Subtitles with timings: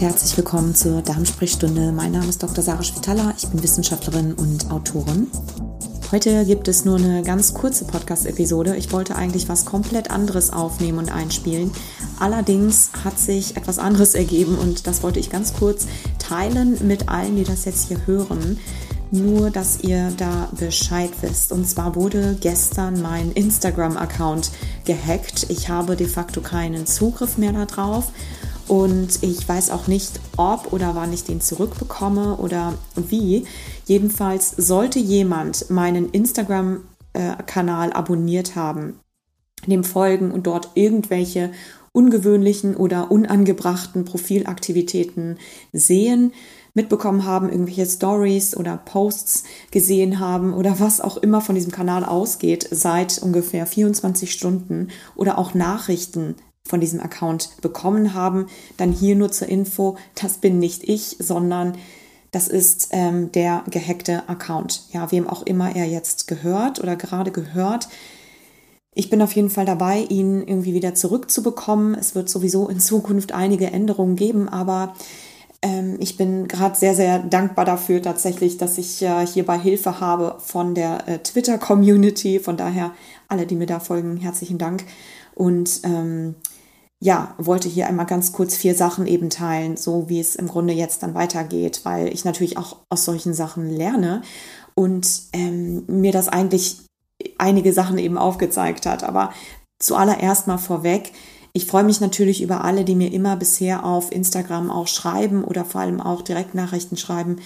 [0.00, 1.90] herzlich willkommen zur Darmsprechstunde.
[1.90, 2.62] Mein Name ist Dr.
[2.62, 5.26] Sarah Schwitala, ich bin Wissenschaftlerin und Autorin.
[6.12, 8.76] Heute gibt es nur eine ganz kurze Podcast-Episode.
[8.76, 11.72] Ich wollte eigentlich was komplett anderes aufnehmen und einspielen.
[12.20, 15.88] Allerdings hat sich etwas anderes ergeben und das wollte ich ganz kurz
[16.20, 18.60] teilen mit allen, die das jetzt hier hören.
[19.10, 21.50] Nur, dass ihr da Bescheid wisst.
[21.50, 24.52] Und zwar wurde gestern mein Instagram-Account
[24.84, 25.46] gehackt.
[25.48, 28.12] Ich habe de facto keinen Zugriff mehr darauf.
[28.68, 33.46] Und ich weiß auch nicht, ob oder wann ich den zurückbekomme oder wie.
[33.86, 39.00] Jedenfalls sollte jemand meinen Instagram-Kanal abonniert haben,
[39.66, 41.50] dem folgen und dort irgendwelche
[41.92, 45.38] ungewöhnlichen oder unangebrachten Profilaktivitäten
[45.72, 46.32] sehen,
[46.74, 52.04] mitbekommen haben, irgendwelche Stories oder Posts gesehen haben oder was auch immer von diesem Kanal
[52.04, 56.36] ausgeht seit ungefähr 24 Stunden oder auch Nachrichten
[56.68, 61.76] von diesem Account bekommen haben, dann hier nur zur Info, das bin nicht ich, sondern
[62.30, 64.82] das ist ähm, der gehackte Account.
[64.92, 67.88] Ja, wem auch immer er jetzt gehört oder gerade gehört.
[68.94, 71.94] Ich bin auf jeden Fall dabei, ihn irgendwie wieder zurückzubekommen.
[71.94, 74.94] Es wird sowieso in Zukunft einige Änderungen geben, aber
[75.62, 80.36] ähm, ich bin gerade sehr, sehr dankbar dafür tatsächlich, dass ich äh, hierbei Hilfe habe
[80.40, 82.40] von der äh, Twitter-Community.
[82.40, 82.92] Von daher
[83.28, 84.84] alle, die mir da folgen, herzlichen Dank.
[85.34, 86.34] Und ähm,
[87.00, 90.72] ja, wollte hier einmal ganz kurz vier Sachen eben teilen, so wie es im Grunde
[90.72, 94.22] jetzt dann weitergeht, weil ich natürlich auch aus solchen Sachen lerne
[94.74, 96.78] und ähm, mir das eigentlich
[97.38, 99.04] einige Sachen eben aufgezeigt hat.
[99.04, 99.32] Aber
[99.78, 101.12] zuallererst mal vorweg,
[101.52, 105.64] ich freue mich natürlich über alle, die mir immer bisher auf Instagram auch schreiben oder
[105.64, 107.36] vor allem auch Direktnachrichten schreiben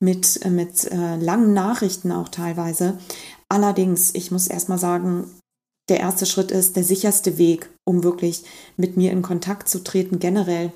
[0.00, 2.98] mit, äh, mit äh, langen Nachrichten auch teilweise.
[3.48, 5.30] Allerdings, ich muss erstmal sagen,
[5.88, 8.44] der erste Schritt ist der sicherste Weg, um wirklich
[8.76, 10.72] mit mir in Kontakt zu treten, generell.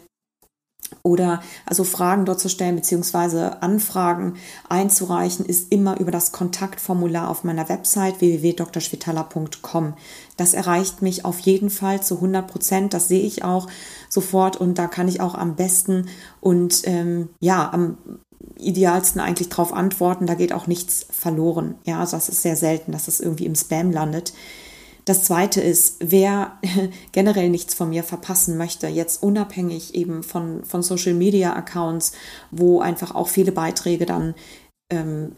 [1.02, 4.34] Oder also Fragen dort zu stellen, beziehungsweise Anfragen
[4.68, 9.94] einzureichen, ist immer über das Kontaktformular auf meiner Website www.drschwitala.com.
[10.36, 12.94] Das erreicht mich auf jeden Fall zu 100 Prozent.
[12.94, 13.68] Das sehe ich auch
[14.08, 16.08] sofort und da kann ich auch am besten
[16.40, 17.96] und ähm, ja, am
[18.58, 20.26] idealsten eigentlich darauf antworten.
[20.26, 21.76] Da geht auch nichts verloren.
[21.84, 24.32] Ja, also das ist sehr selten, dass es irgendwie im Spam landet.
[25.04, 26.58] Das zweite ist, wer
[27.12, 32.12] generell nichts von mir verpassen möchte, jetzt unabhängig eben von, von Social Media Accounts,
[32.50, 34.34] wo einfach auch viele Beiträge dann
[34.90, 35.32] ähm,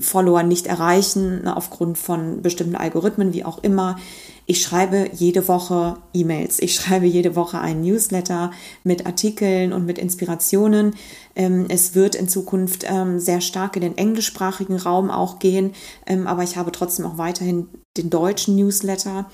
[0.00, 3.98] Follower nicht erreichen, ne, aufgrund von bestimmten Algorithmen, wie auch immer.
[4.46, 6.60] Ich schreibe jede Woche E-Mails.
[6.60, 8.50] Ich schreibe jede Woche einen Newsletter
[8.84, 10.94] mit Artikeln und mit Inspirationen.
[11.34, 15.72] Ähm, es wird in Zukunft ähm, sehr stark in den englischsprachigen Raum auch gehen,
[16.06, 19.30] ähm, aber ich habe trotzdem auch weiterhin den deutschen Newsletter.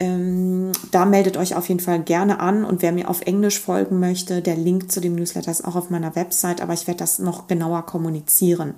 [0.00, 4.00] Ähm, da meldet euch auf jeden Fall gerne an und wer mir auf Englisch folgen
[4.00, 7.18] möchte, der Link zu dem Newsletter ist auch auf meiner Website, aber ich werde das
[7.18, 8.74] noch genauer kommunizieren.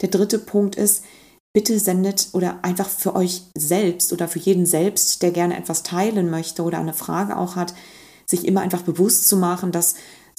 [0.00, 1.04] Der dritte Punkt ist,
[1.52, 6.30] bitte sendet oder einfach für euch selbst oder für jeden selbst, der gerne etwas teilen
[6.30, 7.74] möchte oder eine Frage auch hat,
[8.26, 9.94] sich immer einfach bewusst zu machen, dass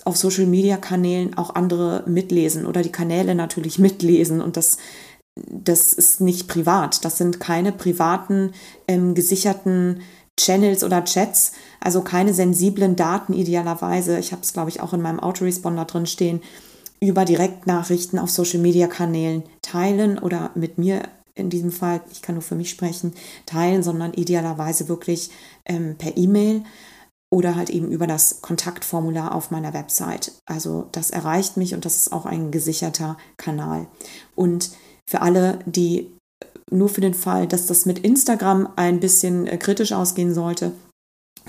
[0.06, 4.78] auf Social Media Kanälen auch andere mitlesen oder die Kanäle natürlich mitlesen und das
[5.36, 7.04] das ist nicht privat.
[7.06, 8.54] Das sind keine privaten,
[8.88, 10.02] ähm, gesicherten
[10.40, 14.18] Channels oder Chats, also keine sensiblen Daten idealerweise.
[14.20, 16.42] Ich habe es, glaube ich, auch in meinem Autoresponder drin stehen,
[17.00, 21.04] über Direktnachrichten auf Social-Media-Kanälen teilen oder mit mir
[21.36, 23.14] in diesem Fall, ich kann nur für mich sprechen,
[23.46, 25.32] teilen, sondern idealerweise wirklich
[25.66, 26.64] ähm, per E-Mail
[27.32, 30.34] oder halt eben über das Kontaktformular auf meiner Website.
[30.46, 33.88] Also das erreicht mich und das ist auch ein gesicherter Kanal.
[34.36, 34.70] Und
[35.10, 36.10] für alle, die
[36.72, 40.72] nur für den Fall, dass das mit Instagram ein bisschen äh, kritisch ausgehen sollte,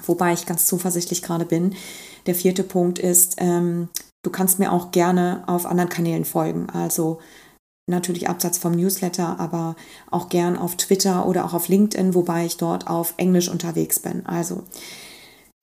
[0.06, 1.74] wobei ich ganz zuversichtlich gerade bin.
[2.26, 3.88] Der vierte Punkt ist, ähm,
[4.22, 6.68] du kannst mir auch gerne auf anderen Kanälen folgen.
[6.70, 7.20] Also
[7.86, 9.76] natürlich abseits vom Newsletter, aber
[10.10, 14.24] auch gern auf Twitter oder auch auf LinkedIn, wobei ich dort auf Englisch unterwegs bin.
[14.26, 14.64] Also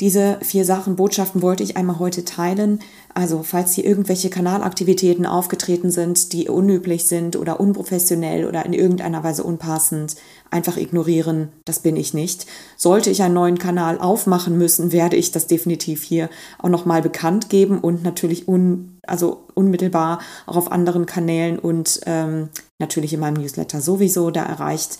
[0.01, 2.79] diese vier Sachen, Botschaften wollte ich einmal heute teilen.
[3.13, 9.23] Also falls hier irgendwelche Kanalaktivitäten aufgetreten sind, die unüblich sind oder unprofessionell oder in irgendeiner
[9.23, 10.15] Weise unpassend,
[10.49, 11.49] einfach ignorieren.
[11.65, 12.47] Das bin ich nicht.
[12.77, 17.49] Sollte ich einen neuen Kanal aufmachen müssen, werde ich das definitiv hier auch nochmal bekannt
[17.49, 22.49] geben und natürlich un, also unmittelbar auch auf anderen Kanälen und ähm,
[22.79, 24.31] natürlich in meinem Newsletter sowieso.
[24.31, 24.97] Da erreicht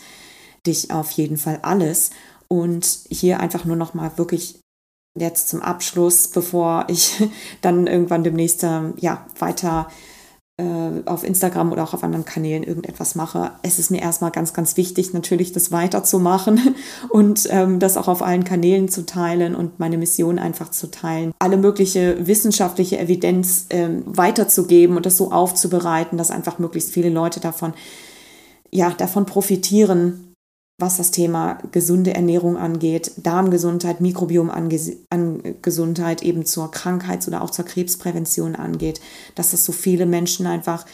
[0.68, 2.12] dich auf jeden Fall alles.
[2.48, 4.60] Und hier einfach nur nochmal wirklich
[5.18, 7.22] jetzt zum Abschluss, bevor ich
[7.62, 9.88] dann irgendwann demnächst ähm, ja, weiter
[10.58, 13.52] äh, auf Instagram oder auch auf anderen Kanälen irgendetwas mache.
[13.64, 16.76] Es ist mir erstmal ganz, ganz wichtig, natürlich das weiterzumachen
[17.10, 21.34] und ähm, das auch auf allen Kanälen zu teilen und meine Mission einfach zu teilen.
[21.40, 27.40] Alle mögliche wissenschaftliche Evidenz ähm, weiterzugeben und das so aufzubereiten, dass einfach möglichst viele Leute
[27.40, 27.74] davon,
[28.72, 30.31] ja, davon profitieren,
[30.82, 38.56] was das Thema gesunde Ernährung angeht, Darmgesundheit, Mikrobiomgesundheit eben zur Krankheits- oder auch zur Krebsprävention
[38.56, 39.00] angeht,
[39.36, 40.86] dass das so viele Menschen einfach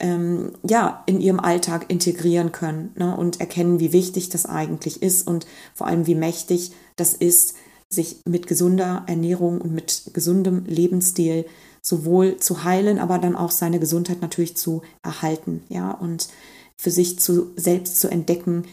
[0.00, 5.26] ähm, ja, in ihrem Alltag integrieren können ne, und erkennen, wie wichtig das eigentlich ist
[5.26, 7.54] und vor allem, wie mächtig das ist,
[7.88, 11.44] sich mit gesunder Ernährung und mit gesundem Lebensstil
[11.82, 16.28] sowohl zu heilen, aber dann auch seine Gesundheit natürlich zu erhalten, ja, und
[16.76, 18.64] für sich zu selbst zu entdecken,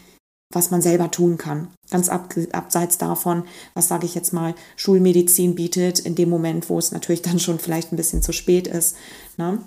[0.52, 1.68] was man selber tun kann.
[1.90, 3.44] Ganz ab, abseits davon,
[3.74, 7.58] was sage ich jetzt mal, Schulmedizin bietet, in dem Moment, wo es natürlich dann schon
[7.58, 8.96] vielleicht ein bisschen zu spät ist.
[9.36, 9.58] Ne?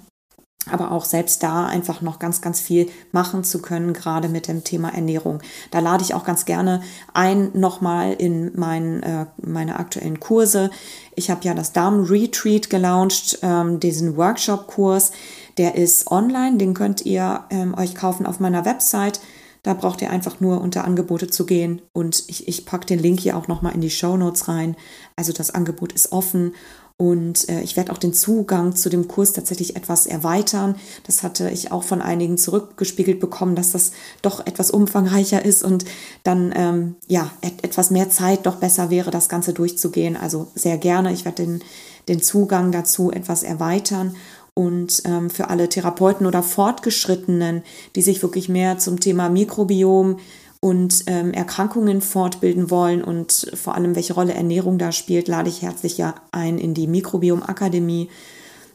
[0.69, 4.63] Aber auch selbst da einfach noch ganz, ganz viel machen zu können, gerade mit dem
[4.63, 5.41] Thema Ernährung.
[5.71, 6.81] Da lade ich auch ganz gerne
[7.13, 10.69] ein, nochmal in mein, äh, meine aktuellen Kurse.
[11.15, 15.11] Ich habe ja das Darm-Retreat gelauncht, ähm, diesen Workshop-Kurs.
[15.57, 19.19] Der ist online, den könnt ihr ähm, euch kaufen auf meiner Website
[19.63, 23.21] da braucht ihr einfach nur unter Angebote zu gehen und ich, ich packe den Link
[23.21, 24.75] hier auch nochmal in die Show Notes rein.
[25.15, 26.53] Also das Angebot ist offen
[26.97, 30.75] und äh, ich werde auch den Zugang zu dem Kurs tatsächlich etwas erweitern.
[31.05, 35.85] Das hatte ich auch von einigen zurückgespiegelt bekommen, dass das doch etwas umfangreicher ist und
[36.23, 40.15] dann ähm, ja et etwas mehr Zeit doch besser wäre, das Ganze durchzugehen.
[40.15, 41.13] Also sehr gerne.
[41.13, 41.63] Ich werde den,
[42.09, 44.15] den Zugang dazu etwas erweitern
[44.55, 47.63] und ähm, für alle Therapeuten oder Fortgeschrittenen,
[47.95, 50.19] die sich wirklich mehr zum Thema Mikrobiom
[50.59, 55.61] und ähm, Erkrankungen fortbilden wollen und vor allem welche Rolle Ernährung da spielt, lade ich
[55.61, 58.09] herzlich ja ein in die Mikrobiom Akademie.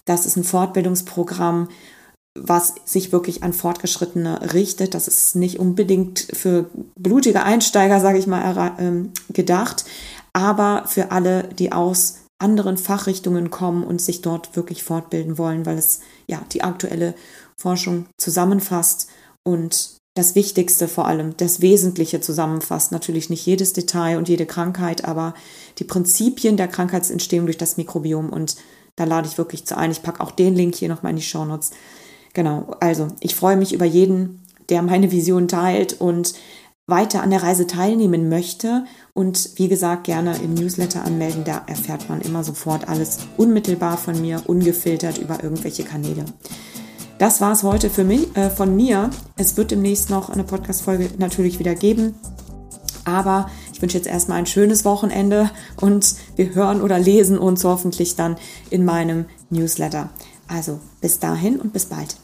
[0.04, 1.68] Das ist ein Fortbildungsprogramm,
[2.34, 4.94] was sich wirklich an Fortgeschrittene richtet.
[4.94, 9.84] Das ist nicht unbedingt für blutige Einsteiger, sage ich mal, ähm, gedacht,
[10.32, 15.76] aber für alle, die aus anderen Fachrichtungen kommen und sich dort wirklich fortbilden wollen, weil
[15.76, 17.14] es ja die aktuelle
[17.56, 19.08] Forschung zusammenfasst
[19.44, 22.92] und das Wichtigste vor allem, das Wesentliche zusammenfasst.
[22.92, 25.34] Natürlich nicht jedes Detail und jede Krankheit, aber
[25.78, 28.30] die Prinzipien der Krankheitsentstehung durch das Mikrobiom.
[28.30, 28.56] Und
[28.96, 29.92] da lade ich wirklich zu ein.
[29.92, 31.70] Ich packe auch den Link hier nochmal in die Shownotes.
[32.34, 36.34] Genau, also ich freue mich über jeden, der meine Vision teilt und
[36.88, 42.08] weiter an der Reise teilnehmen möchte und wie gesagt gerne im Newsletter anmelden, da erfährt
[42.08, 46.24] man immer sofort alles unmittelbar von mir, ungefiltert über irgendwelche Kanäle.
[47.18, 49.10] Das war es heute für mich, äh, von mir.
[49.36, 52.14] Es wird demnächst noch eine Podcast-Folge natürlich wieder geben.
[53.04, 55.50] Aber ich wünsche jetzt erstmal ein schönes Wochenende
[55.80, 58.36] und wir hören oder lesen uns hoffentlich dann
[58.70, 60.10] in meinem Newsletter.
[60.46, 62.16] Also bis dahin und bis bald.